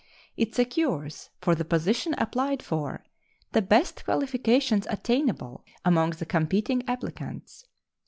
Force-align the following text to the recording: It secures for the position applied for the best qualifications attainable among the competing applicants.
It 0.35 0.55
secures 0.55 1.29
for 1.41 1.53
the 1.53 1.63
position 1.63 2.15
applied 2.17 2.63
for 2.63 3.05
the 3.51 3.61
best 3.61 4.03
qualifications 4.03 4.87
attainable 4.89 5.63
among 5.85 6.09
the 6.13 6.25
competing 6.25 6.81
applicants. 6.89 7.65